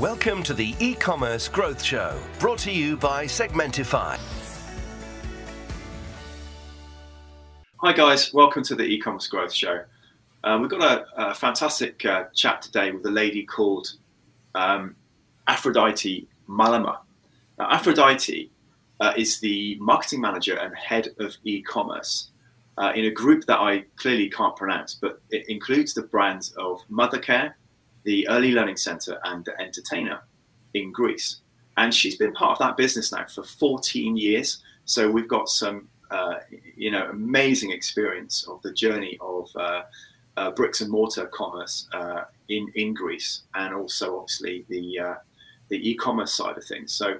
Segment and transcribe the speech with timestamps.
[0.00, 4.18] Welcome to the e-commerce growth show, brought to you by Segmentify.
[7.76, 9.84] Hi guys, welcome to the e-commerce growth show.
[10.42, 13.92] Uh, we've got a, a fantastic uh, chat today with a lady called
[14.56, 14.96] um,
[15.46, 16.98] Aphrodite Malama.
[17.60, 18.50] Now, Aphrodite
[18.98, 22.32] uh, is the marketing manager and head of e-commerce
[22.78, 26.80] uh, in a group that I clearly can't pronounce, but it includes the brands of
[26.90, 27.54] Mothercare,
[28.04, 30.20] the Early Learning Centre, and the Entertainer
[30.74, 31.38] in Greece.
[31.76, 34.62] And she's been part of that business now for 14 years.
[34.84, 36.36] So we've got some, uh,
[36.76, 39.82] you know, amazing experience of the journey of uh,
[40.36, 45.14] uh, bricks and mortar commerce uh, in in Greece, and also obviously the uh,
[45.68, 46.92] the e-commerce side of things.
[46.92, 47.18] So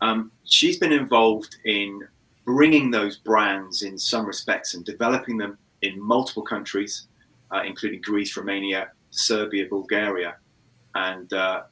[0.00, 2.06] um, she's been involved in
[2.44, 7.06] bringing those brands in some respects and developing them in multiple countries,
[7.50, 10.36] uh, including Greece, Romania, Serbia, Bulgaria,
[10.94, 11.62] and uh,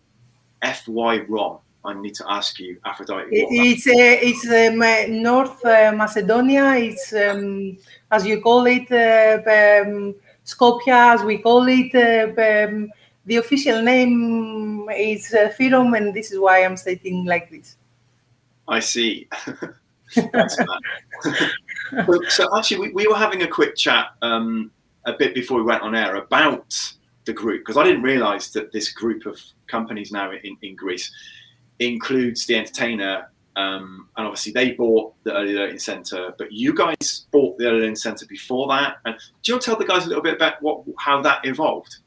[0.63, 1.59] FY ROM.
[1.83, 3.29] I need to ask you, Aphrodite.
[3.33, 6.75] It's uh, it's um, North uh, Macedonia.
[6.75, 7.79] It's um,
[8.11, 11.95] as you call it, uh, um, Skopje, as we call it.
[11.95, 12.91] Uh, um,
[13.25, 17.77] the official name is uh, Fyrom, and this is why I'm stating like this.
[18.69, 19.29] I see.
[22.29, 24.71] so actually, we, we, were having a quick chat um,
[25.07, 26.75] a bit before we went on air about
[27.31, 31.11] the group because I didn't realise that this group of companies now in, in Greece
[31.79, 33.31] includes the entertainer.
[33.57, 37.81] Um, and obviously, they bought the early learning centre, but you guys bought the early
[37.81, 38.97] learning centre before that.
[39.05, 41.45] And do you want to tell the guys a little bit about what how that
[41.45, 41.99] evolved?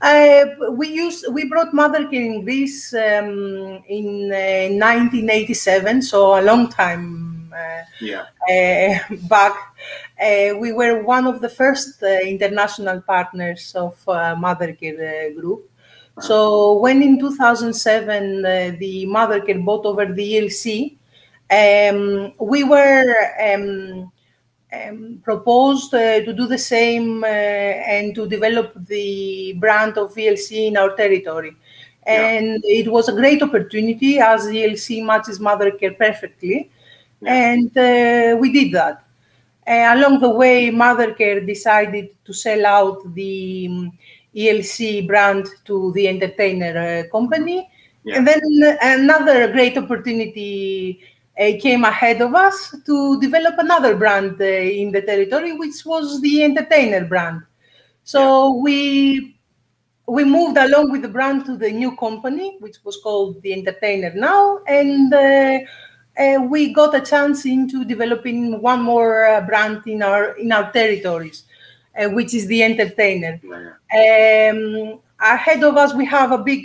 [0.00, 6.68] Uh, we used we brought Mothercare in Greece um, in uh, 1987, so a long
[6.70, 8.26] time uh, yeah.
[8.48, 9.67] Uh, back.
[10.20, 15.70] Uh, we were one of the first uh, international partners of Mothercare Group.
[16.16, 16.26] Uh-huh.
[16.26, 18.42] So when in 2007
[18.78, 20.96] the Mothercare bought over the ELC,
[21.50, 23.04] um, we were.
[23.40, 24.12] Um,
[24.72, 30.68] um, proposed uh, to do the same uh, and to develop the brand of ELC
[30.68, 31.56] in our territory.
[32.06, 32.80] And yeah.
[32.80, 36.70] it was a great opportunity as ELC matches Mothercare perfectly.
[37.20, 37.52] Yeah.
[37.52, 39.04] And uh, we did that.
[39.68, 43.98] Uh, along the way, Mothercare decided to sell out the um,
[44.34, 47.68] ELC brand to the entertainer uh, company.
[48.04, 48.16] Yeah.
[48.16, 51.02] And then another great opportunity
[51.38, 56.20] uh, came ahead of us to develop another brand uh, in the territory, which was
[56.22, 57.42] the entertainer brand.
[58.04, 58.62] So yeah.
[58.62, 59.38] we
[60.08, 64.12] we moved along with the brand to the new company, which was called the Entertainer
[64.14, 65.58] now, and uh,
[66.18, 70.72] uh, we got a chance into developing one more uh, brand in our in our
[70.72, 71.44] territories,
[71.98, 73.40] uh, which is the Entertainer.
[73.94, 76.64] Um, ahead of us, we have a big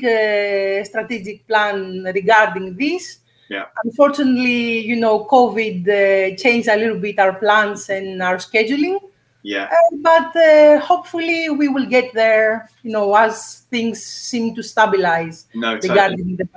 [0.85, 3.19] strategic plan regarding this.
[3.49, 3.65] Yeah.
[3.83, 8.99] Unfortunately, you know, COVID uh, changed a little bit our plans and our scheduling.
[9.43, 9.65] Yeah.
[9.65, 15.47] Uh, but uh, hopefully we will get there, you know, as things seem to stabilize
[15.53, 16.47] no, regarding the,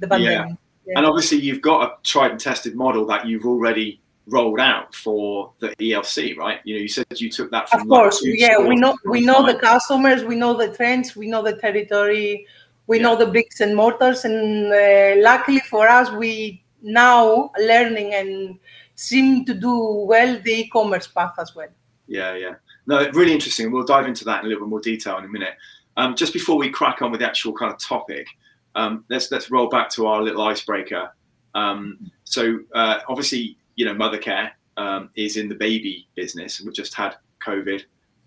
[0.00, 0.48] the pandemic.
[0.48, 0.54] Yeah.
[0.86, 0.94] Yeah.
[0.96, 5.52] And obviously you've got a tried and tested model that you've already rolled out for
[5.58, 6.60] the ELC, right?
[6.64, 9.44] You know, you said you took that from Of course, yeah, we know we know
[9.44, 12.46] the customers, we know the trends, we know the territory,
[12.86, 13.02] we yeah.
[13.02, 18.58] know the bricks and mortars and uh, luckily for us we now learning and
[18.94, 21.68] seem to do well the e-commerce path as well
[22.06, 22.54] yeah yeah
[22.86, 25.28] no really interesting we'll dive into that in a little bit more detail in a
[25.28, 25.54] minute
[25.96, 28.26] um, just before we crack on with the actual kind of topic
[28.74, 31.10] um, let's let's roll back to our little icebreaker
[31.54, 36.72] um, so uh, obviously you know Mothercare um, is in the baby business and we
[36.72, 37.82] just had covid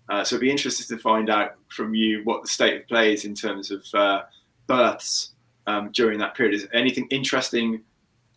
[0.08, 3.12] uh, so it'd be interesting to find out from you what the state of play
[3.12, 4.22] is in terms of uh,
[4.66, 5.32] births
[5.66, 6.54] um, during that period?
[6.54, 7.82] Is anything interesting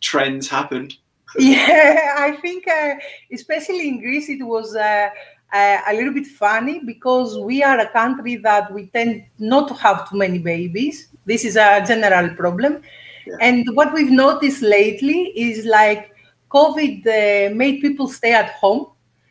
[0.00, 0.94] trends happened?
[1.38, 2.96] Yeah, I think uh,
[3.32, 5.10] especially in Greece it was uh,
[5.52, 9.74] uh, a little bit funny because we are a country that we tend not to
[9.74, 11.08] have too many babies.
[11.30, 12.82] This is a general problem.
[13.26, 13.36] Yeah.
[13.40, 16.12] And what we've noticed lately is like
[16.50, 18.86] COVID uh, made people stay at home,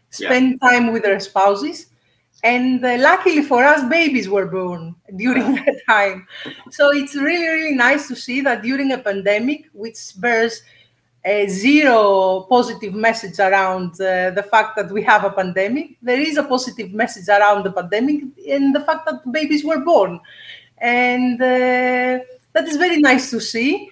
[0.09, 0.69] spend yeah.
[0.69, 1.87] time with their spouses
[2.43, 6.25] and uh, luckily for us babies were born during that time
[6.71, 10.61] so it's really really nice to see that during a pandemic which bears
[11.25, 16.37] a zero positive message around uh, the fact that we have a pandemic there is
[16.37, 20.19] a positive message around the pandemic and the fact that babies were born
[20.81, 22.19] and uh,
[22.53, 23.89] that is very nice to see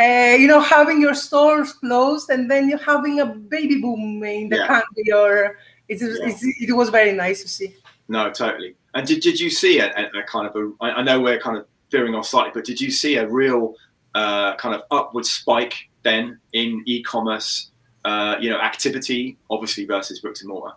[0.00, 4.48] uh, you know having your stores closed and then you're having a baby boom in
[4.48, 4.66] the yeah.
[4.66, 5.58] country or
[5.88, 6.28] it's, yeah.
[6.28, 7.74] it's, it was very nice to see
[8.08, 8.74] no, totally.
[8.94, 10.72] And did, did you see a, a, kind of a?
[10.80, 13.74] I know we're kind of veering off slightly, but did you see a real
[14.14, 17.70] uh, kind of upward spike then in e-commerce,
[18.06, 20.74] uh, you know, activity, obviously versus bricks and mortar?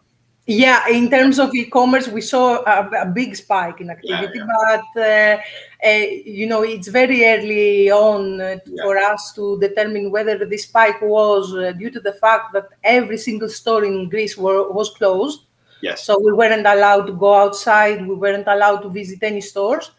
[0.48, 4.82] Yeah, in terms of e-commerce, we saw a, a big spike in activity, yeah, yeah.
[4.94, 8.84] but uh, uh, you know it's very early on uh, yeah.
[8.84, 13.18] for us to determine whether this spike was uh, due to the fact that every
[13.18, 15.42] single store in Greece were, was closed.
[15.84, 16.04] Yes.
[16.04, 18.06] So we weren't allowed to go outside.
[18.06, 19.92] We weren't allowed to visit any stores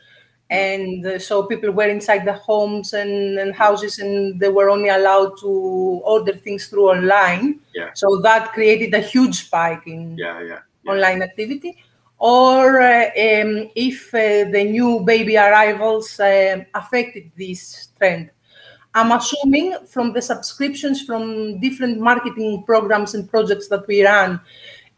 [0.52, 5.32] and so people were inside the homes and, and, houses and they were only allowed
[5.38, 5.48] to
[6.04, 7.88] order things through online yeah.
[7.94, 10.92] so that created a huge spike in yeah, yeah, yeah.
[10.92, 11.76] online activity
[12.18, 18.30] or uh, um, if uh, the new baby arrivals uh, affected this trend
[18.94, 24.38] i'm assuming from the subscriptions from different marketing programs and projects that we run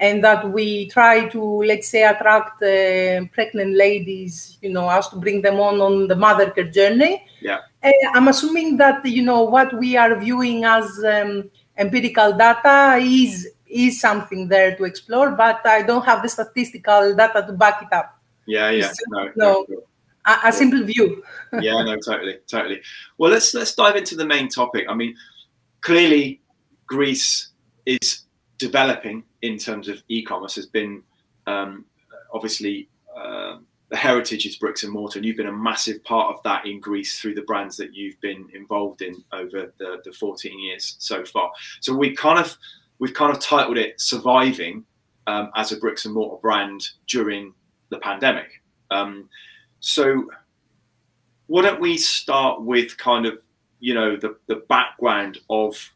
[0.05, 5.17] and that we try to let's say attract uh, pregnant ladies you know us to
[5.17, 7.25] bring them on on the Mothercare journey.
[7.41, 7.61] Yeah.
[7.83, 13.49] Uh, i'm assuming that you know what we are viewing as um, empirical data is
[13.67, 17.93] is something there to explore but i don't have the statistical data to back it
[17.93, 18.19] up.
[18.47, 18.93] Yeah yeah.
[19.09, 19.83] No, no, no
[20.27, 21.23] a, a simple view.
[21.67, 22.81] Yeah no totally totally.
[23.19, 24.85] Well let's let's dive into the main topic.
[24.89, 25.17] I mean
[25.81, 26.41] clearly
[26.87, 27.49] greece
[27.87, 28.24] is
[28.59, 31.03] developing in terms of e-commerce has been
[31.47, 31.85] um,
[32.33, 33.59] obviously uh,
[33.91, 36.81] the heritage is bricks and mortar, and you've been a massive part of that in
[36.81, 41.25] Greece through the brands that you've been involved in over the, the 14 years so
[41.25, 41.51] far.
[41.81, 42.57] So we kind of
[42.99, 44.85] we've kind of titled it "Surviving"
[45.27, 47.55] um, as a bricks and mortar brand during
[47.91, 48.63] the pandemic.
[48.91, 49.29] Um,
[49.81, 50.29] so
[51.47, 53.39] why don't we start with kind of
[53.81, 55.93] you know the the background of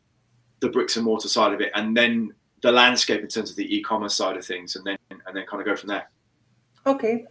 [0.60, 3.76] the bricks and mortar side of it, and then the landscape in terms of the
[3.76, 6.08] e-commerce side of things, and then and then kind of go from there.
[6.86, 7.24] Okay.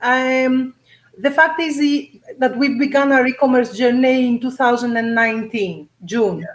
[0.00, 0.74] Um,
[1.18, 6.38] the fact is the, that we began our e-commerce journey in 2019 June.
[6.38, 6.46] Yeah.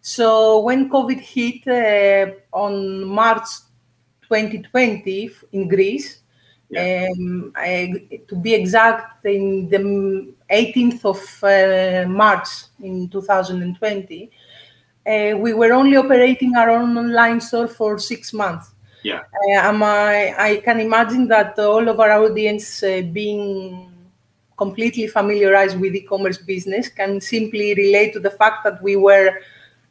[0.00, 3.46] So when COVID hit uh, on March
[4.22, 6.20] 2020 in Greece,
[6.70, 7.08] yeah.
[7.10, 12.48] um, I, to be exact, in the 18th of uh, March
[12.82, 14.30] in 2020,
[15.06, 18.72] uh, we were only operating our own online store for six months.
[19.02, 19.22] Yeah.
[19.62, 23.92] Um, I, I can imagine that all of our audience uh, being
[24.56, 29.38] completely familiarized with e-commerce business can simply relate to the fact that we were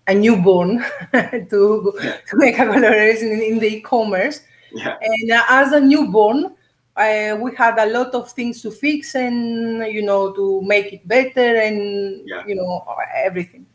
[0.08, 0.84] a newborn
[1.14, 1.94] to,
[2.28, 4.42] to make a collaboration in, in the e-commerce.
[4.74, 4.98] Yeah.
[5.02, 6.56] And uh, as a newborn,
[6.98, 11.08] uh, we had a lot of things to fix and you know to make it
[11.08, 12.44] better and yeah.
[12.48, 12.84] you know
[13.16, 13.66] everything.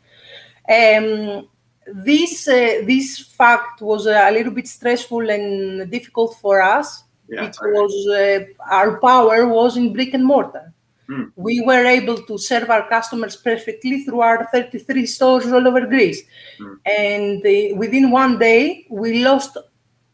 [0.69, 1.47] Um,
[1.85, 8.07] this uh, this fact was a little bit stressful and difficult for us yeah, because
[8.07, 10.73] uh, our power was in brick and mortar.
[11.09, 11.31] Mm.
[11.35, 16.23] We were able to serve our customers perfectly through our 33 stores all over Greece.
[16.59, 16.77] Mm.
[16.85, 19.57] And uh, within one day, we lost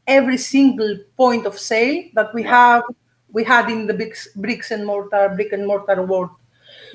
[0.08, 2.84] every single point of sale that we have
[3.32, 6.32] we had in the bricks, bricks and mortar brick and mortar world.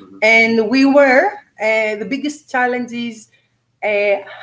[0.01, 0.19] Mm-hmm.
[0.23, 3.29] And we were uh, the biggest challenge is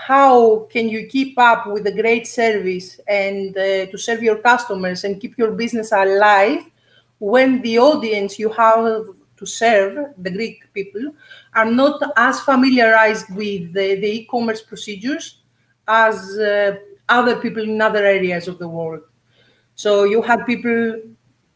[0.07, 5.03] how can you keep up with the great service and uh, to serve your customers
[5.03, 6.63] and keep your business alive
[7.17, 9.07] when the audience you have
[9.37, 11.13] to serve, the Greek people,
[11.55, 15.41] are not as familiarized with the, the e-commerce procedures
[15.87, 16.75] as uh,
[17.09, 19.01] other people in other areas of the world.
[19.75, 21.01] So you have people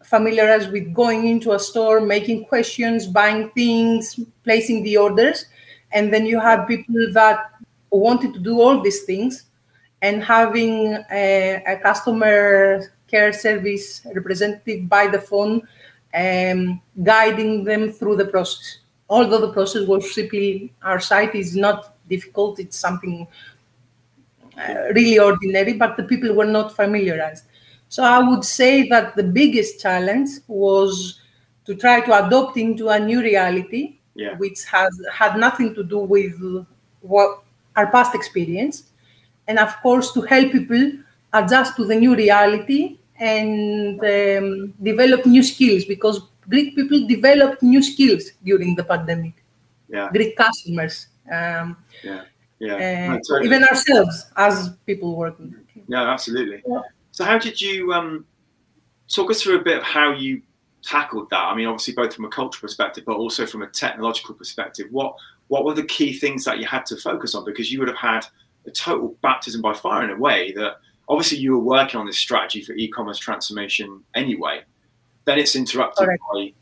[0.03, 5.45] familiarized with going into a store, making questions, buying things, placing the orders,
[5.91, 7.51] and then you have people that
[7.89, 9.45] wanted to do all these things
[10.01, 15.61] and having a, a customer care service representative by the phone
[16.13, 18.79] um, guiding them through the process.
[19.09, 23.27] Although the process was simply, our site is not difficult, it's something
[24.57, 27.45] uh, really ordinary, but the people were not familiarized.
[27.89, 31.19] So I would say that the biggest challenge was
[31.65, 34.35] to try to adopt into a new reality, yeah.
[34.37, 36.35] which has had nothing to do with
[37.01, 37.44] what
[37.75, 38.91] our past experience,
[39.47, 40.91] and of course to help people
[41.33, 47.81] adjust to the new reality and um, develop new skills because Greek people developed new
[47.81, 49.33] skills during the pandemic.
[49.89, 50.09] Yeah.
[50.11, 51.07] Greek customers.
[51.31, 52.23] Um, yeah.
[52.59, 53.19] Yeah.
[53.29, 53.39] Uh.
[53.41, 55.55] Even ourselves as people working.
[55.87, 56.63] Yeah, absolutely.
[56.67, 56.81] Yeah.
[57.11, 58.25] So, how did you um,
[59.07, 60.41] talk us through a bit of how you
[60.81, 61.39] tackled that?
[61.39, 64.87] I mean, obviously, both from a cultural perspective, but also from a technological perspective.
[64.91, 65.15] What
[65.47, 67.45] what were the key things that you had to focus on?
[67.45, 68.25] Because you would have had
[68.65, 72.17] a total baptism by fire in a way that obviously you were working on this
[72.17, 74.61] strategy for e-commerce transformation anyway.
[75.25, 76.21] Then it's interrupted Correct.
[76.33, 76.53] by,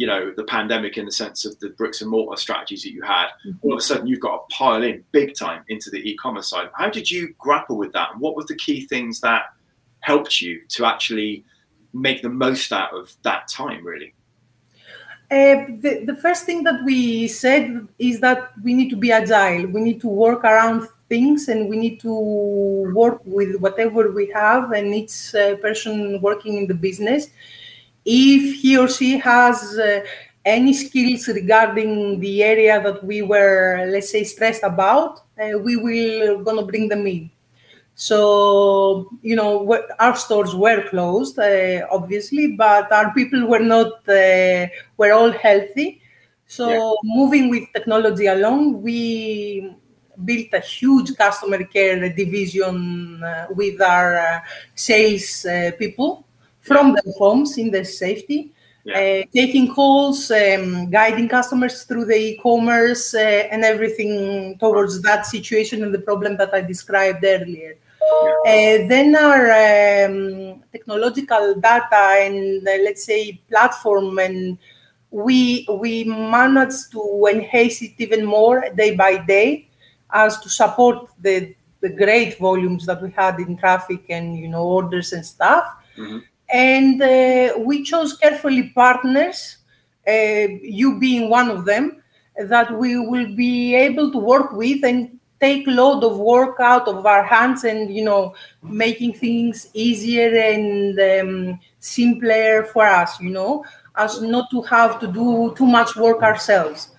[0.00, 3.02] you know the pandemic in the sense of the bricks and mortar strategies that you
[3.02, 3.50] had mm-hmm.
[3.60, 6.70] all of a sudden you've got to pile in big time into the e-commerce side
[6.72, 9.42] how did you grapple with that and what were the key things that
[10.00, 11.44] helped you to actually
[11.92, 14.14] make the most out of that time really
[15.30, 19.66] uh, the, the first thing that we said is that we need to be agile.
[19.68, 22.12] We need to work around things and we need to
[22.92, 27.28] work with whatever we have and each uh, person working in the business.
[28.04, 30.00] If he or she has uh,
[30.44, 36.42] any skills regarding the area that we were let's say stressed about uh, we will
[36.42, 37.30] gonna bring them in
[38.00, 39.50] so you know
[39.98, 44.66] our stores were closed uh, obviously but our people were not uh,
[44.96, 46.00] were all healthy
[46.46, 46.92] so yeah.
[47.04, 49.76] moving with technology along we
[50.24, 54.40] built a huge customer care division uh, with our uh,
[54.74, 56.24] sales uh, people
[56.60, 58.52] from their homes in their safety,
[58.84, 59.22] yeah.
[59.22, 65.82] uh, taking calls, um, guiding customers through the e-commerce uh, and everything towards that situation
[65.82, 67.76] and the problem that I described earlier.
[68.02, 74.58] Uh, then our um, technological data and uh, let's say platform and
[75.10, 79.68] we we managed to enhance it even more day by day
[80.12, 84.64] as to support the the great volumes that we had in traffic and you know
[84.64, 85.64] orders and stuff.
[85.96, 86.18] Mm-hmm
[86.52, 89.58] and uh, we chose carefully partners,
[90.06, 92.02] uh, you being one of them,
[92.36, 97.06] that we will be able to work with and take load of work out of
[97.06, 103.64] our hands and you know making things easier and um, simpler for us you know
[103.96, 106.90] as not to have to do too much work ourselves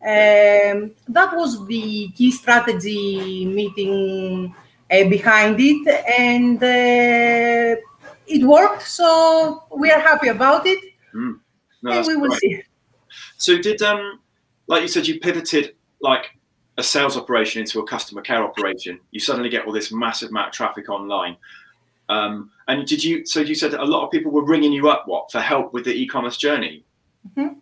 [0.00, 4.54] um, that was the key strategy meeting
[4.90, 7.80] uh, behind it and uh,
[8.28, 10.78] it worked, so we are happy about it.
[11.14, 11.40] Mm.
[11.82, 12.40] No, and we will great.
[12.40, 12.62] see.
[13.38, 14.20] So did um
[14.66, 16.26] like you said you pivoted like
[16.78, 19.00] a sales operation into a customer care operation.
[19.10, 21.36] You suddenly get all this massive amount of traffic online.
[22.08, 25.06] Um, and did you so you said a lot of people were ringing you up
[25.06, 26.84] what for help with the e-commerce journey?
[27.36, 27.58] Mm-hmm.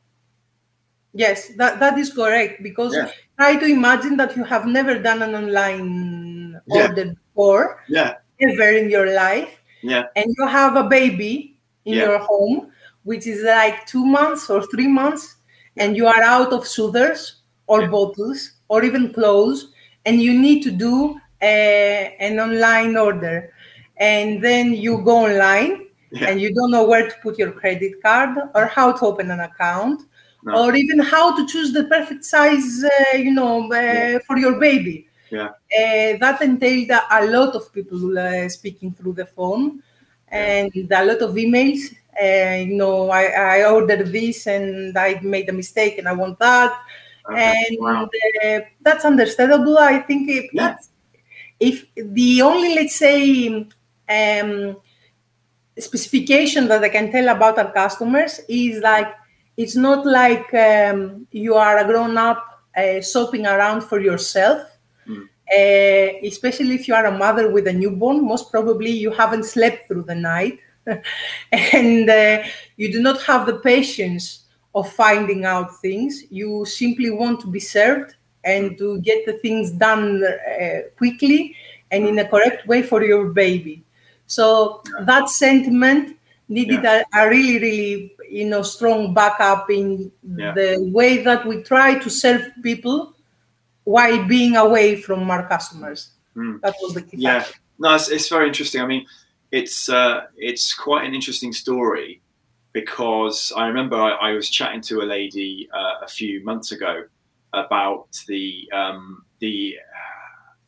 [1.14, 3.10] Yes, that, that is correct because yeah.
[3.38, 6.88] try to imagine that you have never done an online yeah.
[6.88, 8.16] order before yeah.
[8.42, 10.04] ever in your life yeah.
[10.14, 11.56] and you have a baby
[11.86, 12.04] in yeah.
[12.04, 12.70] your home,
[13.04, 15.36] which is like two months or three months,
[15.78, 19.72] and you are out of soothers or bottles or even clothes,
[20.04, 23.52] and you need to do a, an online order.
[23.98, 26.28] And then you go online yeah.
[26.28, 29.40] and you don't know where to put your credit card or how to open an
[29.40, 30.02] account.
[30.42, 30.66] No.
[30.66, 35.06] Or even how to choose the perfect size, uh, you know, uh, for your baby
[35.30, 35.48] yeah.
[35.48, 39.82] Uh, that entailed a lot of people uh, speaking through the phone
[40.28, 41.94] and a lot of emails.
[42.20, 43.24] Uh, you know, I,
[43.60, 46.72] I, ordered this and I made a mistake and I want that.
[47.30, 47.66] Okay.
[47.68, 48.08] And wow.
[48.44, 49.78] Uh, that's understandable.
[49.78, 50.76] I think if, yeah.
[51.58, 53.66] if the only, let's say,
[54.08, 54.76] um,
[55.78, 59.12] specification that I can tell about our customers is like
[59.56, 64.76] it's not like um, you are a grown up uh, shopping around for yourself
[65.52, 69.86] uh, especially if you are a mother with a newborn, most probably you haven't slept
[69.86, 70.58] through the night
[71.52, 72.42] and uh,
[72.76, 74.45] you do not have the patience
[74.76, 76.22] of finding out things.
[76.30, 78.14] You simply want to be served
[78.44, 81.56] and to get the things done uh, quickly
[81.90, 83.82] and in a correct way for your baby.
[84.26, 86.18] So that sentiment
[86.48, 87.02] needed yeah.
[87.14, 90.52] a, a, really, really, you know, strong backup in yeah.
[90.52, 93.14] the way that we try to serve people
[93.84, 96.10] while being away from our customers.
[96.36, 96.60] Mm.
[96.60, 97.16] That was the key.
[97.16, 97.58] Yeah, factor.
[97.78, 98.82] no, it's, it's, very interesting.
[98.82, 99.06] I mean,
[99.50, 102.20] it's uh, it's quite an interesting story
[102.76, 107.04] because I remember I, I was chatting to a lady uh, a few months ago
[107.54, 109.78] about the um, the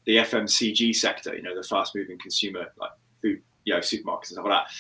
[0.06, 1.36] the FMCG sector.
[1.36, 4.72] You know, the fast moving consumer like food, you know, supermarkets and stuff like that.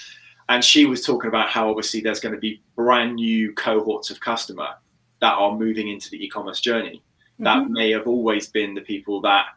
[0.48, 4.20] And she was talking about how obviously there's going to be brand new cohorts of
[4.20, 4.70] customer
[5.20, 7.02] that are moving into the e-commerce journey
[7.40, 7.74] that mm-hmm.
[7.74, 9.48] may have always been the people that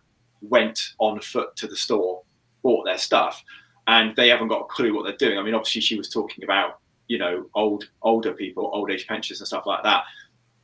[0.41, 2.21] went on foot to the store,
[2.63, 3.41] bought their stuff,
[3.87, 5.39] and they haven't got a clue what they're doing.
[5.39, 6.80] I mean, obviously, she was talking about
[7.11, 10.03] you know old older people, old age pensions and stuff like that,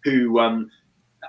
[0.04, 0.72] who um,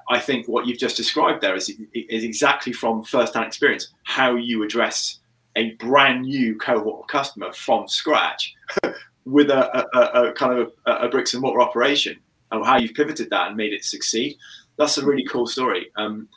[0.08, 4.62] I think what you've just described there is is exactly from first-hand experience how you
[4.62, 5.18] address
[5.56, 8.54] a brand new cohort of customer from scratch
[9.24, 12.16] with a, a, a, kind of a, a bricks and mortar operation
[12.52, 14.36] and how you've pivoted that and made it succeed
[14.78, 15.90] that's a really cool story.
[15.96, 16.28] Um,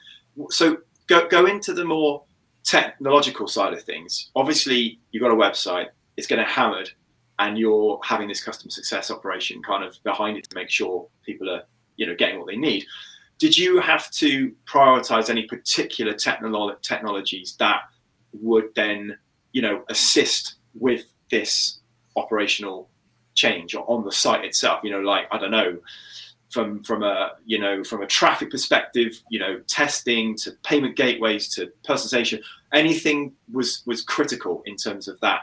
[0.49, 2.23] so go go into the more
[2.63, 4.31] technological side of things.
[4.35, 6.91] Obviously, you've got a website; it's getting hammered,
[7.41, 11.49] and you're having this customer success operation kind of behind it to make sure people
[11.49, 11.63] are
[11.97, 12.85] you know getting what they need
[13.39, 17.81] did you have to prioritize any particular technolo- technologies that
[18.33, 19.17] would then
[19.51, 21.79] you know assist with this
[22.15, 22.87] operational
[23.33, 24.81] change on the site itself?
[24.83, 25.79] You know like i don't know
[26.49, 31.47] from from a you know from a traffic perspective you know testing to payment gateways
[31.55, 32.41] to personalization
[32.73, 35.41] anything was was critical in terms of that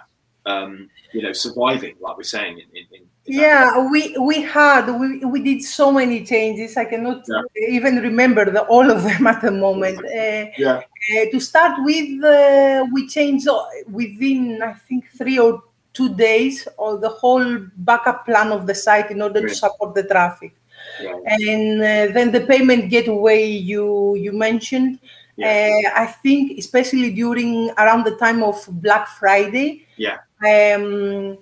[0.48, 5.24] um, you know surviving like we're saying in, in, in yeah we we had we,
[5.24, 7.42] we did so many changes i cannot yeah.
[7.68, 10.80] even remember the, all of them at the moment uh, yeah.
[11.12, 13.48] Uh, to start with uh, we changed
[13.90, 15.62] within i think three or
[15.92, 20.04] two days or the whole backup plan of the site in order to support the
[20.04, 20.54] traffic
[21.02, 21.16] yeah.
[21.26, 24.98] and uh, then the payment gateway you you mentioned
[25.38, 25.92] yeah.
[25.94, 29.86] Uh, I think, especially during around the time of Black Friday.
[29.96, 30.18] Yeah.
[30.44, 31.38] Um,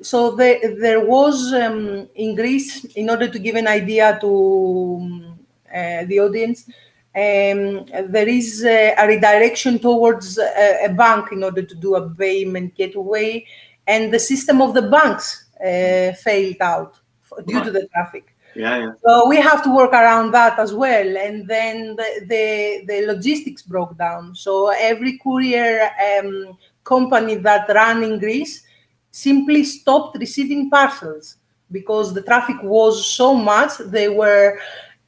[0.00, 5.34] so there, there was um, in Greece, in order to give an idea to
[5.68, 6.68] uh, the audience,
[7.14, 12.08] um, there is a, a redirection towards a, a, bank in order to do a
[12.08, 13.44] payment getaway,
[13.86, 16.98] and the system of the banks uh, failed out
[17.46, 18.34] due to the traffic.
[18.54, 18.92] Yeah, yeah.
[19.04, 21.16] So we have to work around that as well.
[21.16, 24.34] And then the, the, the logistics broke down.
[24.34, 28.64] So every courier um, company that ran in Greece
[29.10, 31.36] simply stopped receiving parcels
[31.70, 33.78] because the traffic was so much.
[33.78, 34.58] They were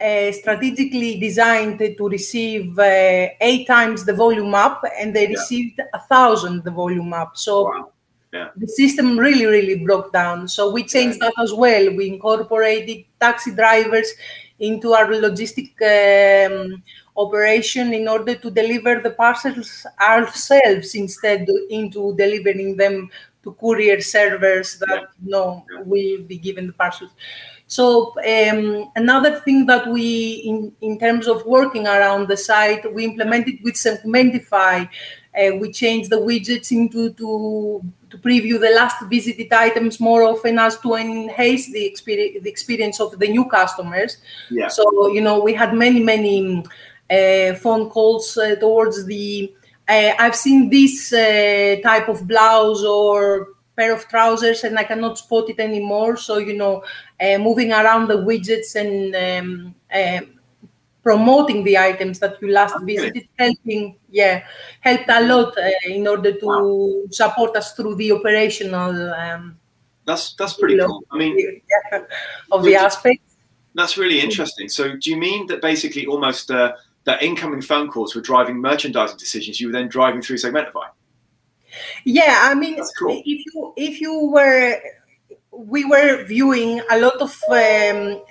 [0.00, 6.00] uh, strategically designed to receive uh, eight times the volume up, and they received a
[6.00, 7.36] thousand the volume up.
[7.36, 7.90] So wow
[8.34, 8.48] yeah.
[8.56, 13.52] the system really really broke down so we changed that as well we incorporated taxi
[13.52, 14.10] drivers
[14.58, 16.82] into our logistic um,
[17.16, 23.08] operation in order to deliver the parcels ourselves instead into delivering them
[23.42, 25.24] to courier servers that yeah.
[25.24, 25.82] you know yeah.
[25.82, 27.10] will be given the parcels
[27.66, 33.04] so um, another thing that we in, in terms of working around the site we
[33.04, 34.88] implemented with segmentify
[35.36, 40.58] uh, we changed the widgets into to to preview the last visited items more often
[40.58, 44.18] as to enhance the experience the experience of the new customers.
[44.50, 44.68] Yeah.
[44.68, 46.62] So you know we had many many
[47.08, 49.52] phone calls uh, towards the.
[49.86, 55.18] Uh, I've seen this uh, type of blouse or pair of trousers and I cannot
[55.18, 56.16] spot it anymore.
[56.16, 56.84] So you know,
[57.20, 59.14] uh, moving around the widgets and
[59.92, 60.34] um,
[61.04, 64.44] promoting the items that you last visited, helping, yeah,
[64.80, 67.02] helped a lot uh, in order to wow.
[67.10, 69.12] support us through the operational.
[69.12, 69.58] Um,
[70.06, 71.04] that's that's pretty cool.
[71.12, 71.60] I mean,
[71.92, 72.00] yeah,
[72.50, 73.36] of the aspects.
[73.74, 74.68] That's really interesting.
[74.68, 76.72] So, do you mean that basically almost uh,
[77.04, 79.60] that incoming phone calls were driving merchandising decisions?
[79.60, 80.88] You were then driving through Segmentify.
[82.04, 83.22] Yeah, I mean, cool.
[83.24, 84.80] if you if you were
[85.56, 88.22] we were viewing a lot of um,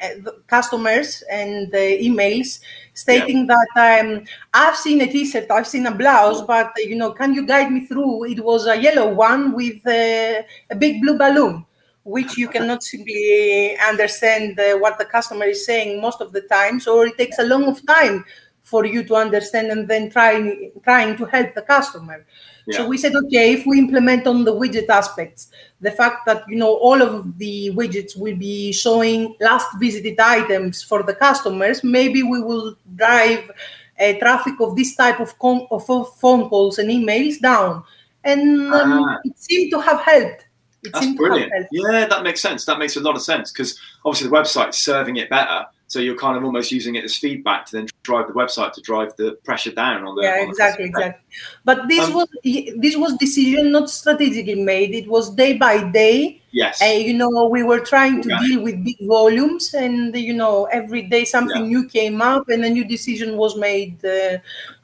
[0.48, 2.60] customers and uh, emails
[2.94, 3.56] stating yeah.
[3.76, 7.46] that um, I've seen a T-shirt, I've seen a blouse, but you know, can you
[7.46, 8.26] guide me through?
[8.26, 11.66] It was a yellow one with uh, a big blue balloon,
[12.04, 16.88] which you cannot simply understand uh, what the customer is saying most of the times,
[16.88, 18.26] or it takes a long of time
[18.64, 22.26] for you to understand and then trying trying to help the customer.
[22.66, 22.78] Yeah.
[22.78, 26.56] So we said, okay, if we implement on the widget aspects, the fact that you
[26.56, 32.24] know all of the widgets will be showing last visited items for the customers, maybe
[32.24, 33.52] we will drive
[34.00, 37.84] a traffic of this type of, com- of phone calls and emails down,
[38.24, 39.20] and um, ah.
[39.26, 40.48] it seemed to have helped.
[40.84, 41.52] It That's brilliant.
[41.72, 42.66] Yeah, that makes sense.
[42.66, 46.18] That makes a lot of sense because obviously the website's serving it better so you're
[46.18, 49.34] kind of almost using it as feedback to then drive the website to drive the
[49.44, 51.22] pressure down on the yeah on exactly the exactly.
[51.66, 54.96] But this um, was this was decision not strategically made.
[54.96, 56.42] It was day by day.
[56.52, 56.82] Yes.
[56.82, 61.04] Uh, you know, we were trying to deal with big volumes, and you know, every
[61.04, 61.68] day something yeah.
[61.68, 64.38] new came up, and a new decision was made uh,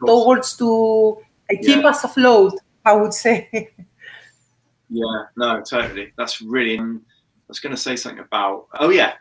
[0.06, 1.18] towards to
[1.52, 1.90] uh, keep yeah.
[1.90, 2.54] us afloat.
[2.86, 3.50] I would say.
[4.90, 5.24] yeah.
[5.36, 5.62] No.
[5.62, 6.14] Totally.
[6.18, 6.78] That's really.
[6.78, 8.68] Um, I was going to say something about.
[8.80, 9.14] Oh yeah.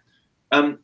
[0.52, 0.78] Um,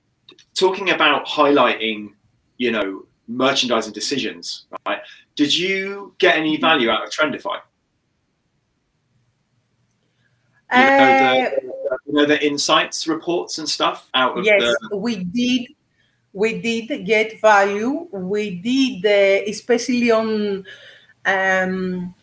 [0.55, 2.13] talking about highlighting,
[2.59, 5.01] you know, merchandising decisions, right?
[5.37, 7.59] Did you get any value out of Trendify?
[10.73, 11.47] You know, the,
[11.93, 14.97] uh, you know, the insights reports and stuff out of yes, the...
[14.97, 15.69] we did.
[16.33, 18.09] We did get value.
[18.11, 20.65] We did, uh, especially on.
[21.25, 22.15] Um,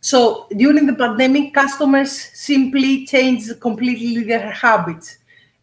[0.00, 5.18] so during the pandemic, customers simply changed completely their habits.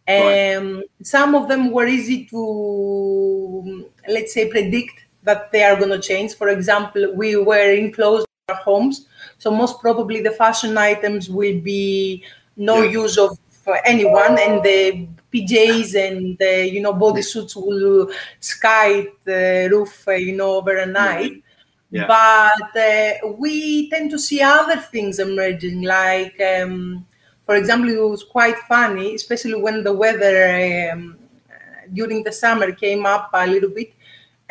[0.08, 5.98] Um, some of them were easy to, let's say, predict that they are going to
[5.98, 6.34] change.
[6.34, 9.06] For example, we were enclosed our homes,
[9.38, 12.22] so most probably the fashion items will be
[12.56, 12.90] no Yeah.
[13.02, 19.68] use of for anyone, and the PJs and the you know bodysuits will sky the
[19.72, 21.42] roof, uh, you know, over a night.
[21.90, 22.06] Yeah.
[22.06, 27.06] But uh, we tend to see other things emerging, like, um,
[27.46, 31.16] for example, it was quite funny, especially when the weather um,
[31.48, 33.94] uh, during the summer came up a little bit.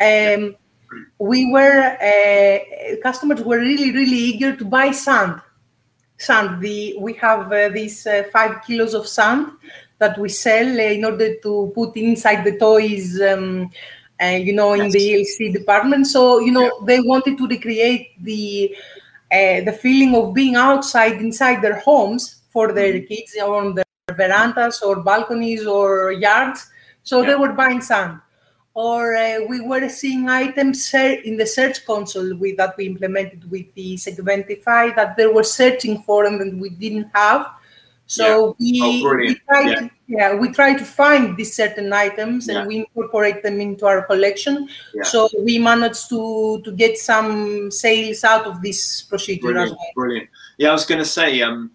[0.00, 0.56] Um,
[1.18, 5.42] we were uh, customers were really really eager to buy sand.
[6.16, 6.62] Sand.
[6.62, 9.52] The we have uh, these uh, five kilos of sand
[9.98, 13.20] that we sell uh, in order to put inside the toys.
[13.20, 13.70] Um,
[14.18, 16.06] uh, you know, in the ELC department.
[16.06, 18.74] So, you know, they wanted to recreate the
[19.30, 24.80] uh, the feeling of being outside inside their homes for their kids on their verandas
[24.80, 26.70] or balconies or yards.
[27.02, 28.20] So they were buying sand.
[28.72, 33.66] Or uh, we were seeing items in the search console with, that we implemented with
[33.74, 37.46] the Segmentify that they were searching for and that we didn't have.
[38.06, 39.74] So we, Oh, we try Yeah.
[39.80, 42.66] to yeah we try to find these certain items and Yeah.
[42.70, 44.68] we incorporate them into our collection.
[44.94, 45.02] Yeah.
[45.12, 46.22] So we managed to
[46.64, 49.92] to get some sales out of this procedure as Brilliant, well.
[50.00, 50.28] brilliant.
[50.60, 51.70] Yeah, I was going to say um,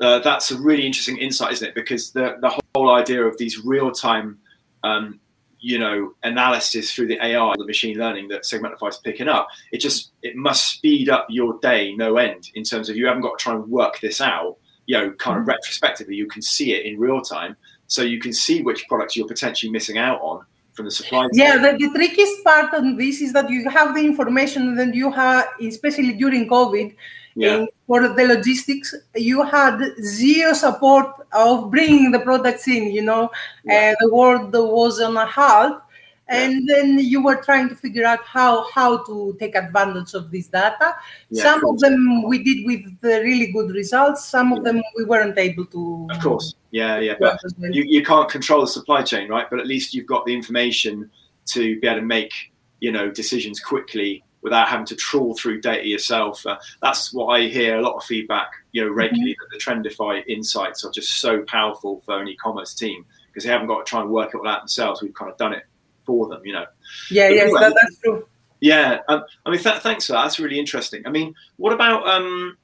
[0.00, 1.74] uh, that's a really interesting insight, isn't it?
[1.74, 4.38] Because the the whole idea of these real time,
[4.82, 5.20] um,
[5.60, 9.78] you know, analysis through the AI, the machine learning that Segmentify is picking up, it
[9.78, 13.38] just it must speed up your day no end in terms of you haven't got
[13.38, 14.56] to try and work this out.
[14.86, 18.32] You know, kind of retrospectively, you can see it in real time, so you can
[18.32, 21.30] see which products you're potentially missing out on from the supply chain.
[21.34, 24.92] Yeah, the, the trickiest part on this is that you have the information and then
[24.92, 26.94] you have, especially during COVID,
[27.36, 27.66] Yeah.
[27.86, 32.90] for the logistics, you had zero support of bringing the products in.
[32.92, 33.30] You know,
[33.64, 33.94] Yeah.
[34.00, 35.80] the world was on a halt,
[36.28, 40.46] and then you were trying to figure out how how to take advantage of this
[40.46, 40.94] data.
[41.30, 44.24] Yeah, some of of them we did with the really good results.
[44.28, 44.72] Some of Yeah.
[44.72, 46.06] them we weren't able to.
[46.10, 47.14] Of course, yeah, yeah.
[47.20, 49.48] But you, you can't control the supply chain, right?
[49.50, 51.10] But at least you've got the information
[51.46, 52.32] to be able to make
[52.80, 56.46] you know decisions quickly without having to trawl through data yourself.
[56.46, 60.22] Uh, that's what I hear a lot of feedback, you know, regularly that the Trendify
[60.28, 64.00] insights are just so powerful for an e-commerce team because they haven't got to try
[64.02, 65.02] and work it all out themselves.
[65.02, 65.64] We've kind of done it
[66.04, 66.66] for them, you know.
[67.10, 67.60] yeah, yes, Anyway.
[67.60, 68.28] that, that's true.
[68.60, 70.22] Yeah, um, I mean, th- thanks for that.
[70.22, 71.02] That's really interesting.
[71.06, 72.56] I mean, what about um,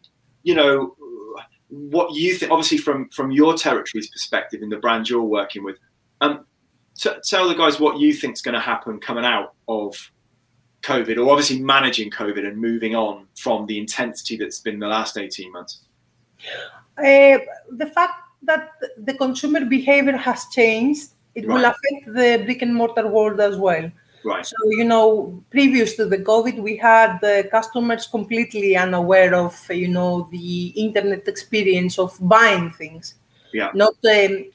[0.44, 0.94] you know,
[1.68, 2.52] what you think?
[2.52, 5.78] Obviously, from from your territory's perspective in the brand you're working with,
[6.20, 6.46] um,
[6.96, 9.94] t- tell the guys what you think's going to happen coming out of
[10.82, 15.18] COVID, or obviously managing COVID and moving on from the intensity that's been the last
[15.18, 15.80] eighteen months.
[16.98, 17.38] Uh,
[17.70, 23.06] the fact that the consumer behavior has changed, it will affect the brick and mortar
[23.06, 23.90] world as well.
[24.22, 24.44] Right.
[24.44, 29.88] So, you know, previous to the COVID, we had the customers completely unaware of, you
[29.88, 33.14] know, the internet experience of buying things.
[33.54, 33.70] Yeah.
[33.74, 34.50] Not, um,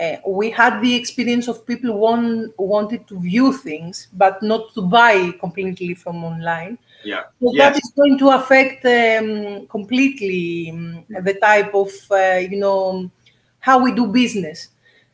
[0.00, 4.80] uh, we had the experience of people want, wanted to view things, but not to
[4.82, 6.78] buy completely from online.
[7.04, 7.24] Yeah.
[7.40, 7.74] So Yes.
[7.74, 13.10] that is going to affect um, completely um, the type of, uh, you know,
[13.58, 14.68] how we do business.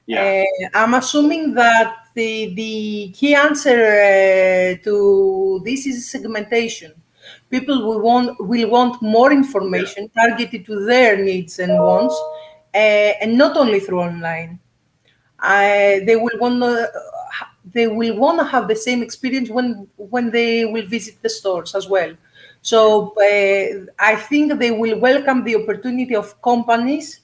[0.06, 0.44] Yeah.
[0.44, 6.92] Uh, I'm assuming that the, the key answer uh, to this is segmentation.
[7.50, 12.14] People will want, will want more information targeted to their needs and wants,
[12.72, 12.78] uh,
[13.20, 14.60] and not only through online.
[15.40, 16.90] Uh, they will want to,
[17.72, 21.74] they will want to have the same experience when when they will visit the stores
[21.74, 22.12] as well.
[22.62, 27.20] So uh, I think they will welcome the opportunity of companies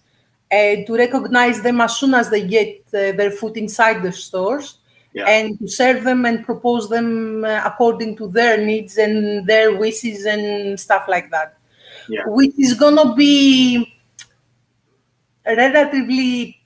[0.52, 4.78] uh, to recognize them as soon as they get uh, their foot inside the stores
[5.14, 5.28] Yeah.
[5.28, 10.24] and to serve them and propose them uh, according to their needs and their wishes
[10.24, 11.58] and stuff like that.
[12.08, 12.24] Yeah.
[12.26, 13.92] Which is gonna be
[15.44, 16.61] relatively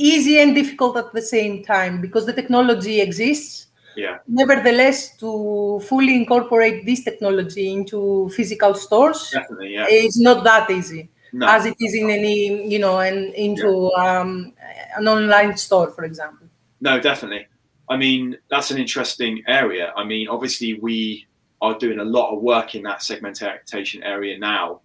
[0.00, 3.66] easy and difficult at the same time because the technology exists.
[3.96, 4.18] Yeah.
[4.26, 9.74] Nevertheless, to fully incorporate this technology into physical stores Definitely.
[9.74, 9.86] Yeah.
[9.88, 11.46] it's not that easy No.
[11.48, 14.52] as it is in any, you know, and into um,
[14.96, 16.46] an online store, for example.
[16.80, 17.46] No, definitely.
[17.88, 19.92] I mean, that's an interesting area.
[19.96, 21.26] I mean, obviously, we
[21.60, 24.80] are doing a lot of work in that segmentation area now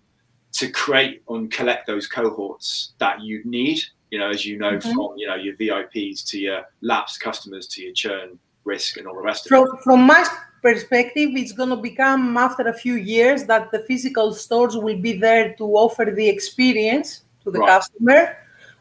[0.54, 3.80] to create and collect those cohorts that you need.
[4.11, 4.83] You know, as you know, Mhm.
[4.93, 9.15] from you know your VIPs to your lapsed customers to your churn risk and all
[9.15, 9.55] the rest of it.
[9.55, 10.23] From from my
[10.61, 15.13] perspective, it's going to become after a few years that the physical stores will be
[15.13, 17.69] there to offer the experience to the Right.
[17.69, 18.37] customer,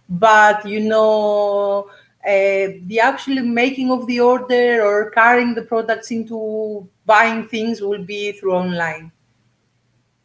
[0.09, 1.91] but you know.
[2.27, 8.03] Uh, the actually making of the order or carrying the products into buying things will
[8.03, 9.13] be through online.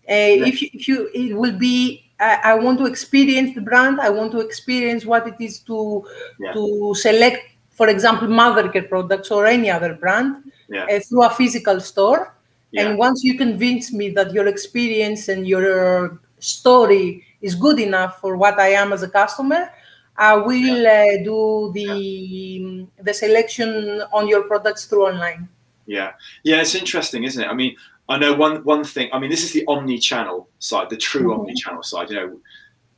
[0.07, 4.01] Uh, if, you, if you, it will be I, I, want to experience the brand.
[4.01, 6.05] I want to experience what it is to
[6.39, 6.51] Yeah.
[6.53, 10.85] to select, for example, Mothercare products or any other brand Yeah.
[10.85, 12.35] uh, through a physical store.
[12.71, 12.81] Yeah.
[12.81, 18.35] And once you convince me that your experience and your story is good enough for
[18.37, 19.71] what I am as a customer,
[20.17, 25.47] I will uh, do the the selection on your products through online.
[25.85, 26.11] Yeah,
[26.43, 27.47] yeah, it's interesting, isn't it?
[27.47, 27.75] I mean,
[28.09, 29.09] I know one one thing.
[29.13, 31.39] I mean, this is the omni-channel side, the true Mhm.
[31.39, 32.09] omni-channel side.
[32.09, 32.41] You know,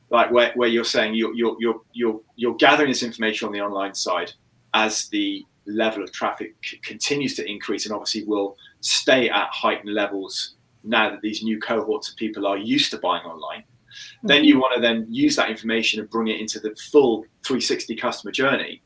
[0.10, 3.62] like where, where you're saying you're you're you're you're you're gathering this information on the
[3.62, 4.32] online side
[4.74, 9.93] as the level of traffic c- continues to increase, and obviously will stay at heightened
[9.93, 13.63] levels now that these new cohorts of people are used to buying online.
[14.24, 17.95] Then you want to then use that information and bring it into the full 360
[17.97, 18.82] customer journey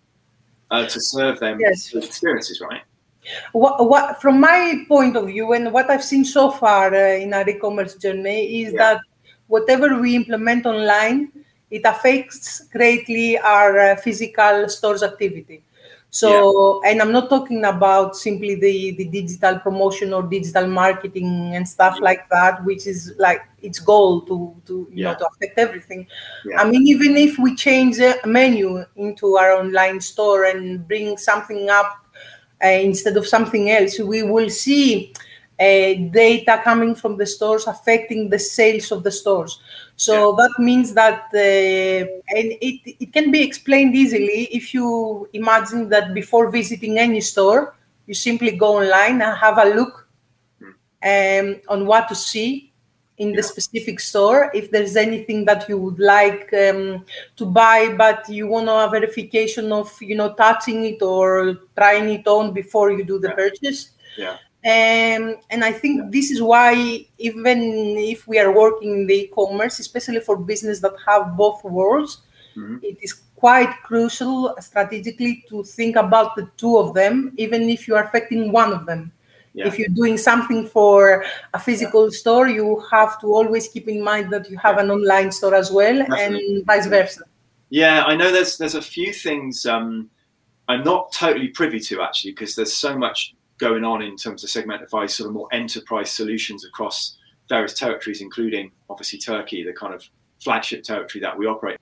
[0.72, 1.94] uh, to serve them Yes.
[1.94, 2.82] experiences, right?
[3.54, 7.34] What, what from my point of view and what i've seen so far uh, in
[7.34, 8.94] our e-commerce journey is Yeah.
[8.94, 9.02] that
[9.48, 11.32] whatever we implement online
[11.72, 15.64] it affects greatly our uh, physical stores activity
[16.12, 21.68] so and i'm not talking about simply the the digital promotion or digital marketing and
[21.68, 22.06] stuff Yeah.
[22.06, 25.12] like that which is like its goal to to you Yeah.
[25.12, 26.08] know to affect everything
[26.46, 26.62] Yeah.
[26.62, 31.70] i mean even if we change a menu into our online store and bring something
[31.70, 32.05] up
[32.64, 35.14] instead of something else, we will see
[35.60, 39.60] uh, data coming from the stores affecting the sales of the stores.
[39.96, 45.88] So that means that, uh, and it, it can be explained easily if you imagine
[45.90, 50.08] that before visiting any store, you simply go online and have a look
[51.04, 52.65] um, on what to see
[53.18, 54.52] in the specific store.
[54.54, 57.06] If there's anything that you would like um,
[57.38, 62.28] to buy, but you want a verification of, you know, touching it or trying it
[62.28, 63.36] on before you do the Yeah.
[63.36, 63.92] purchase.
[64.18, 64.38] Yeah.
[64.66, 67.60] Um, and I think this is why, even
[67.98, 72.22] if we are working in the e-commerce, especially for business that have both worlds,
[72.58, 72.80] Mhm.
[72.82, 77.96] it is quite crucial strategically to think about the two of them, even if you
[77.96, 79.12] are affecting one of them.
[79.56, 79.68] Yeah.
[79.68, 84.30] If you're doing something for a physical store, you have to always keep in mind
[84.34, 86.58] that you have an online store as well, Definitely.
[86.58, 87.24] and vice versa.
[87.70, 90.10] Yeah, I know there's there's a few things um,
[90.68, 94.50] I'm not totally privy to actually because there's so much going on in terms of
[94.50, 100.04] Segmentify sort of more enterprise solutions across various territories, including obviously Turkey, the kind of
[100.44, 101.78] flagship territory that we operate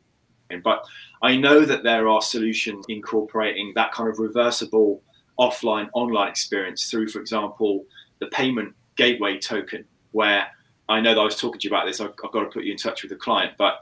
[0.50, 0.62] in.
[0.62, 0.86] But
[1.22, 5.02] I know that there are solutions incorporating that kind of reversible
[5.40, 7.86] offline online experience through, for example,
[8.20, 10.48] the payment gateway token, where
[10.90, 12.00] I know that I was talking to you about this.
[12.00, 13.82] I've, I've got to put you in touch with the client, but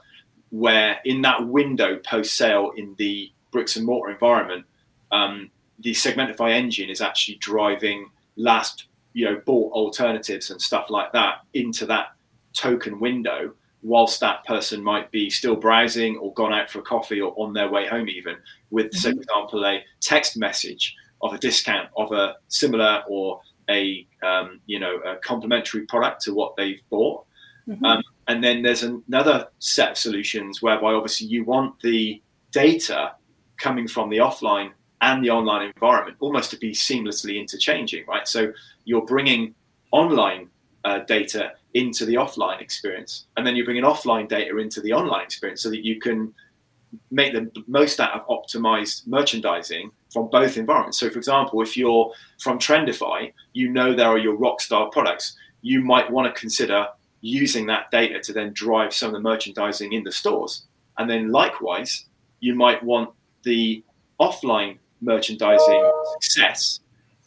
[0.50, 4.66] where in that window post sale in the bricks and mortar environment,
[5.10, 11.12] um, the Segmentify engine is actually driving last you know bought alternatives and stuff like
[11.12, 12.14] that into that
[12.54, 17.20] token window whilst that person might be still browsing or gone out for a coffee
[17.20, 18.36] or on their way home even
[18.70, 24.06] with say for example a text message of a discount of a similar or a
[24.22, 27.24] um, you know a complementary product to what they've bought
[27.68, 27.84] Mhm.
[27.84, 33.14] um, and then there's another set of solutions whereby obviously you want the data
[33.56, 38.26] coming from the offline and the online environment almost to be seamlessly interchanging, right?
[38.26, 38.52] So
[38.84, 39.54] you're bringing
[39.90, 40.48] online
[40.84, 45.22] uh, data into the offline experience, and then you're bringing offline data into the online
[45.22, 46.34] experience so that you can
[47.10, 50.98] make the most out of optimized merchandising from both environments.
[50.98, 55.36] So, for example, if you're from Trendify, you know there are your rockstar products.
[55.62, 56.86] You might want to consider
[57.20, 60.66] using that data to then drive some of the merchandising in the stores.
[60.98, 62.06] And then likewise,
[62.40, 63.10] you might want
[63.44, 63.82] the
[64.20, 66.80] offline merchandising success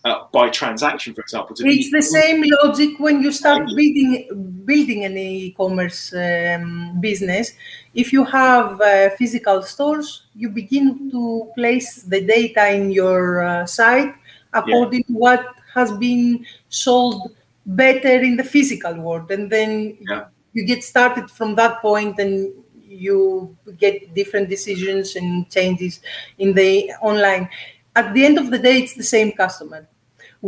[0.05, 5.03] uh, by transaction, for example, to It's the same logic when you start building building
[5.03, 7.53] an e-commerce um, business.
[7.95, 13.65] If you have uh, physical stores, you begin to place the data in your uh,
[13.65, 14.13] site
[14.53, 20.25] according to what has been sold better in the physical world, and then Yeah.
[20.53, 22.53] you get started from that point and
[22.87, 25.99] you get different decisions and changes
[26.37, 27.49] in the online.
[27.95, 29.87] At the end of the day, it's the same customer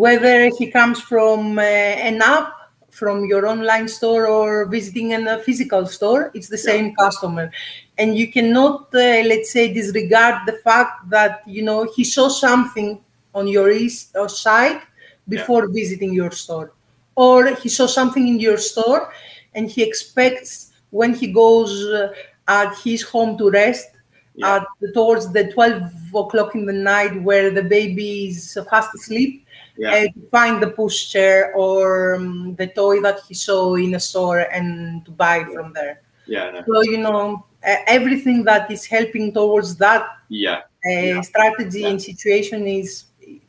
[0.03, 1.62] whether he comes from uh,
[2.10, 2.53] an app
[2.91, 7.51] from your online store or visiting in a physical store it's the same customer.
[7.99, 12.89] And you cannot uh, let's say disregard the fact that you know he saw something
[13.33, 14.81] on your e-store site
[15.27, 16.71] before visiting your store.
[17.15, 19.12] Or he saw something in your store
[19.55, 22.13] and he expects when he goes uh,
[22.47, 23.89] at his home to rest
[24.38, 24.57] Yeah.
[24.57, 25.81] at towards the 12
[26.13, 29.46] o'clock in the night where the baby is fast asleep
[29.77, 29.91] Yeah.
[29.91, 34.39] uh, to find the pushchair or um, the toy that he saw in a store
[34.39, 36.01] and to buy from there.
[36.25, 36.51] Yeah.
[36.51, 36.63] No.
[36.67, 40.61] So you know uh, everything that is helping towards that Yeah.
[40.85, 41.21] uh, Yeah.
[41.21, 41.89] strategy Yeah.
[41.89, 43.05] and situation is.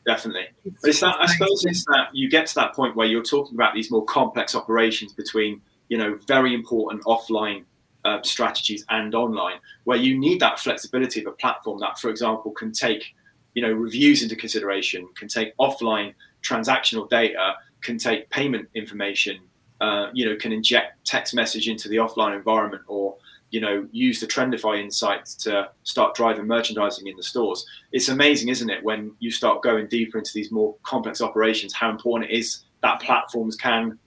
[0.06, 0.48] Definitely.
[0.64, 3.22] It's, But it's that I suppose it's that you get to that point where you're
[3.22, 7.64] talking about these more complex operations between you know very important offline
[8.04, 12.50] uh, strategies and online, where you need that flexibility of a platform that, for example,
[12.52, 13.14] can take
[13.54, 19.38] you know reviews into consideration, can take offline transactional data, can take payment information,
[19.80, 23.16] uh, you know, can inject text message into the offline environment or
[23.50, 28.50] you know use the trendify insights to start driving merchandising in the stores it's amazing
[28.50, 32.34] isn't it when you start going deeper into these more complex operations how important it
[32.34, 33.98] is that platforms can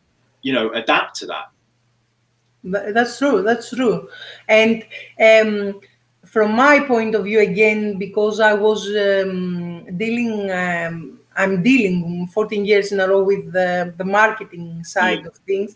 [0.44, 1.46] you know adapt to that
[2.64, 3.42] That's true.
[3.42, 4.10] That's true.
[4.48, 4.84] And
[5.20, 5.82] um,
[6.32, 12.64] from my point of view, again, because I was um, dealing, um, I'm dealing 14
[12.66, 15.28] years in a row with the, the marketing side Yeah.
[15.28, 15.76] of things.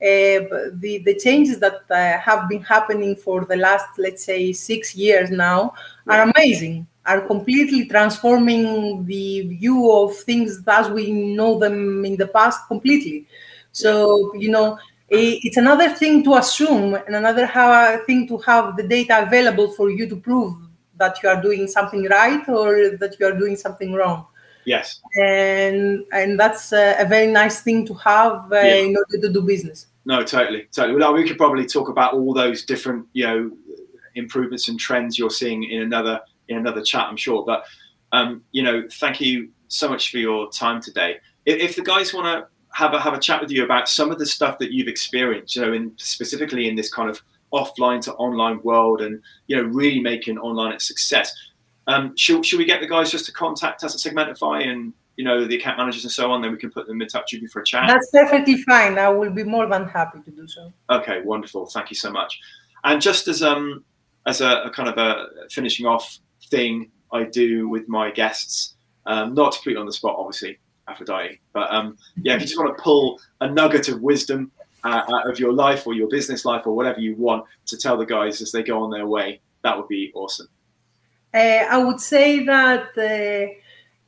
[0.00, 4.94] Uh, the, the changes that uh, have been happening for the last, let's say, six
[4.94, 5.74] years now
[6.06, 12.28] are amazing, are completely transforming the view of things as we know them in the
[12.28, 13.26] past completely.
[13.72, 17.46] So, you know, it's another thing to assume and another
[18.06, 20.54] thing to have the data available for you to prove
[20.96, 24.26] that you are doing something right or that you are doing something wrong.
[24.64, 25.00] Yes.
[25.16, 28.74] And and that's uh, a very nice thing to have uh, Yeah.
[28.76, 29.86] in order to do business.
[30.04, 30.98] No totally totally.
[30.98, 33.50] Well, we could probably talk about all those different you know
[34.16, 37.44] improvements and trends you're seeing in another in another chat i'm sure.
[37.44, 37.64] But
[38.12, 41.18] um you know thank you so much for your time today.
[41.44, 44.10] If, if the guys want to have a have a chat with you about some
[44.10, 48.02] of the stuff that you've experienced you know in specifically in this kind of offline
[48.02, 51.34] to online world and you know really making online a success.
[51.86, 55.24] Um should, should we get the guys just to contact us at segmentify and you
[55.24, 56.42] know the account managers and so on?
[56.42, 57.84] Then we can put them in touch with you for a chat.
[57.86, 58.98] That's perfectly fine.
[58.98, 60.70] I will be more than happy to do so.
[60.90, 61.64] Okay, wonderful.
[61.64, 62.38] Thank you so much.
[62.84, 63.86] And just as um
[64.26, 66.18] as a, a kind of a finishing off
[66.50, 68.74] thing I do with my guests,
[69.06, 72.46] um, not to put you on the spot, obviously, Aphrodite, but um, yeah, if you
[72.46, 74.50] just want to pull a nugget of wisdom
[74.84, 77.96] uh, out of your life or your business life or whatever you want to tell
[77.96, 80.48] the guys as they go on their way, that would be awesome.
[81.34, 81.38] uh,
[81.70, 83.52] i would say that uh,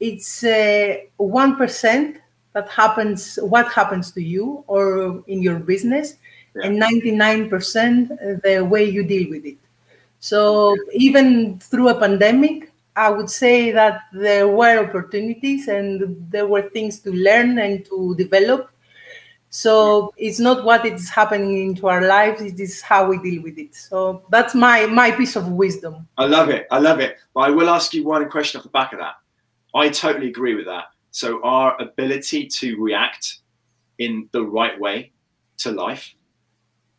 [0.00, 2.16] it's uh, 1%
[2.52, 6.14] that happens what happens to you or in your business
[6.54, 6.66] Yeah.
[6.66, 9.58] and 99% the way you deal with it
[10.20, 12.67] so even through a pandemic
[13.06, 18.14] i would say that there were opportunities and there were things to learn and to
[18.16, 18.70] develop
[19.50, 23.56] so it's not what is happening into our lives it is how we deal with
[23.56, 26.66] it so that's my my piece of wisdom I love it.
[26.70, 27.16] I love it.
[27.32, 29.14] But I will ask you one question off the back of that.
[29.74, 30.86] I totally agree with that.
[31.12, 33.38] So our ability to react
[33.98, 35.12] in the right way
[35.58, 36.14] to life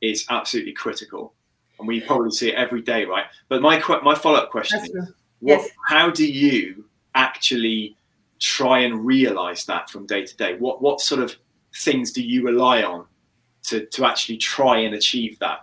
[0.02, 1.34] is absolutely critical,
[1.78, 3.26] and we probably see it every day, right?
[3.50, 5.16] But my my follow up question That's is, true.
[5.40, 5.70] What, Yes.
[5.88, 7.96] how do you actually
[8.40, 10.56] try and realize that from day to day?
[10.58, 11.36] What what sort of
[11.76, 13.06] things do you rely on
[13.64, 15.60] to to actually try and achieve that?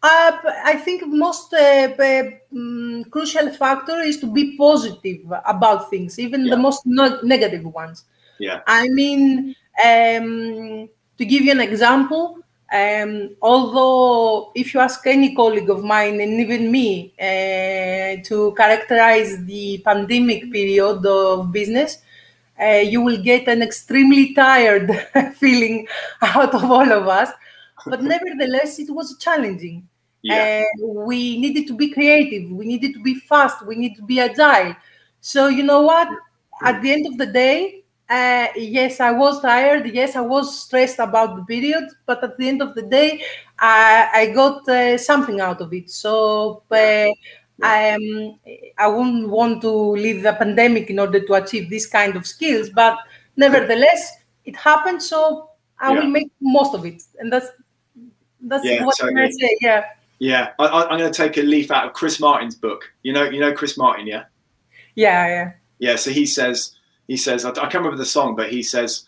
[0.00, 0.32] Uh,
[0.64, 6.54] I think most uh, mm, crucial factor is to be positive about things, even Yeah.
[6.54, 8.04] the most no- negative ones.
[8.38, 8.60] Yeah.
[8.68, 12.38] I mean, um, to give you an example,
[12.72, 19.42] um, although if you ask any colleague of mine and even me uh, to characterize
[19.44, 21.98] the pandemic period of business,
[22.60, 24.90] uh, you will get an extremely tired
[25.36, 25.86] feeling
[26.20, 27.30] out of all of us.
[27.86, 29.88] But nevertheless, it was challenging.
[30.22, 30.64] Yeah.
[30.64, 32.50] And we needed to be creative.
[32.50, 33.64] We needed to be fast.
[33.64, 34.76] We need to be agile.
[35.20, 36.08] So you know what?
[36.62, 39.86] At the end of the day, uh, yes, I was tired.
[39.92, 41.84] Yes, I was stressed about the period.
[42.06, 43.22] But at the end of the day,
[43.58, 45.90] I, I got uh, something out of it.
[45.90, 47.08] So uh,
[47.62, 48.38] I um,
[48.78, 52.70] I wouldn't want to leave the pandemic in order to achieve this kind of skills.
[52.70, 52.98] But
[53.36, 54.12] nevertheless,
[54.44, 55.02] it happened.
[55.02, 56.00] So I Yeah.
[56.00, 57.48] will make most of it, and that's
[58.40, 59.56] that's Yeah, what can I say.
[59.60, 59.84] Yeah.
[60.20, 62.92] Yeah, I, I'm going to take a leaf out of Chris Martin's book.
[63.04, 64.24] You know, you know Chris Martin, yeah,
[64.96, 65.52] Yeah, yeah.
[65.78, 65.96] yeah.
[65.96, 66.72] So he says,
[67.08, 69.04] he says, I, I can't remember the song, but he says,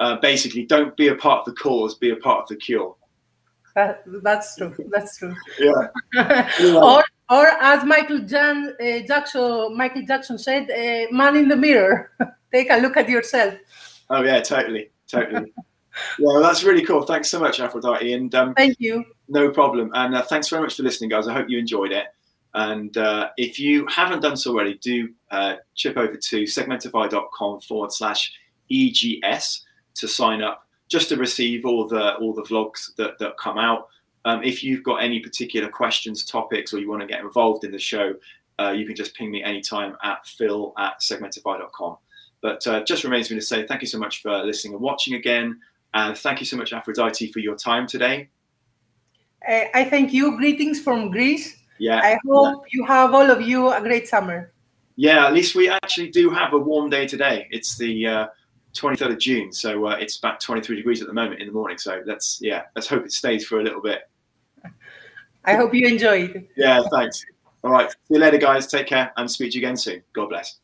[0.00, 2.94] uh, basically, don't be a part of the cause, be a part of the cure.
[3.74, 4.74] That, that's true.
[4.90, 5.34] That's true.
[5.58, 11.56] Yeah, or, or as Michael Jan, uh, Jackson, Michael Jackson said, uh, "Man in the
[11.56, 12.10] mirror,
[12.52, 13.54] take a look at yourself."
[14.10, 15.52] oh yeah, totally, totally.
[15.56, 17.02] yeah, well, that's really cool.
[17.02, 19.04] Thanks so much, Aphrodite, and um, Thank you.
[19.28, 19.90] no problem.
[19.94, 21.26] And uh, thanks very much for listening, guys.
[21.26, 22.06] I hope you enjoyed it.
[22.54, 27.92] And uh, if you haven't done so already, do uh, chip over to segmentify.com forward
[27.92, 28.32] slash
[28.70, 33.58] EGS to sign up just to receive all the all the vlogs that, that come
[33.58, 33.88] out.
[34.24, 37.72] Um, if you've got any particular questions, topics, or you want to get involved in
[37.72, 38.14] the show,
[38.60, 41.96] uh, you can just ping me anytime at phil at segmentify.com.
[42.40, 45.14] But uh, just remains me to say thank you so much for listening and watching
[45.14, 45.58] again.
[45.92, 48.28] And thank you so much, Aphrodite, for your time today.
[49.46, 50.36] Uh, I thank you.
[50.36, 51.63] Greetings from Greece.
[51.78, 52.00] Yeah.
[52.00, 54.52] I hope you have all of you a great summer.
[54.96, 57.48] Yeah, at least we actually do have a warm day today.
[57.50, 58.26] It's the uh,
[58.74, 61.78] 23rd of June, so uh, it's about 23 degrees at the moment in the morning.
[61.78, 64.08] So let's yeah, let's hope it stays for a little bit.
[65.44, 66.46] I hope you enjoyed.
[66.56, 67.24] Yeah, thanks.
[67.64, 68.66] All right, see you later, guys.
[68.66, 70.02] Take care, and speak to you again soon.
[70.12, 70.58] God bless.